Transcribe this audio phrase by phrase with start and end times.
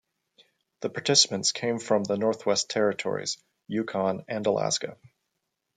[0.79, 4.97] The participants came from the Northwest Territories, Yukon and Alaska.